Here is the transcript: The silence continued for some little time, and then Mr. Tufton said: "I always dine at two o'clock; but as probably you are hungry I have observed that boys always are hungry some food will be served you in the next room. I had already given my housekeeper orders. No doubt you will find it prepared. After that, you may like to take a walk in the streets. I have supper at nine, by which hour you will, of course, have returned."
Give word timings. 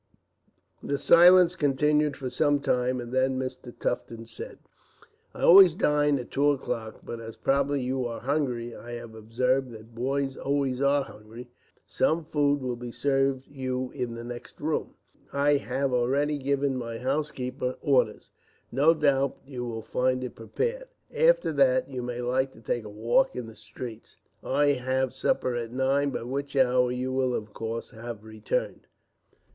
The 0.81 0.97
silence 0.97 1.55
continued 1.55 2.17
for 2.17 2.31
some 2.31 2.57
little 2.57 2.73
time, 2.73 2.99
and 2.99 3.13
then 3.13 3.37
Mr. 3.37 3.71
Tufton 3.77 4.25
said: 4.25 4.57
"I 5.35 5.43
always 5.43 5.75
dine 5.75 6.17
at 6.17 6.31
two 6.31 6.49
o'clock; 6.49 7.01
but 7.03 7.19
as 7.19 7.35
probably 7.35 7.81
you 7.81 8.07
are 8.07 8.21
hungry 8.21 8.75
I 8.75 8.93
have 8.93 9.13
observed 9.13 9.69
that 9.73 9.93
boys 9.93 10.37
always 10.37 10.81
are 10.81 11.03
hungry 11.03 11.51
some 11.85 12.23
food 12.23 12.61
will 12.63 12.75
be 12.77 12.91
served 12.91 13.47
you 13.47 13.91
in 13.91 14.15
the 14.15 14.23
next 14.23 14.59
room. 14.59 14.95
I 15.31 15.57
had 15.57 15.91
already 15.91 16.39
given 16.39 16.77
my 16.79 16.97
housekeeper 16.97 17.77
orders. 17.83 18.31
No 18.71 18.95
doubt 18.95 19.37
you 19.45 19.63
will 19.65 19.83
find 19.83 20.23
it 20.23 20.33
prepared. 20.33 20.87
After 21.15 21.53
that, 21.53 21.91
you 21.91 22.01
may 22.01 22.21
like 22.23 22.53
to 22.53 22.59
take 22.61 22.85
a 22.85 22.89
walk 22.89 23.35
in 23.35 23.45
the 23.45 23.55
streets. 23.55 24.15
I 24.43 24.69
have 24.69 25.13
supper 25.13 25.53
at 25.55 25.71
nine, 25.71 26.09
by 26.09 26.23
which 26.23 26.55
hour 26.55 26.91
you 26.91 27.11
will, 27.13 27.35
of 27.35 27.53
course, 27.53 27.91
have 27.91 28.25
returned." 28.25 28.87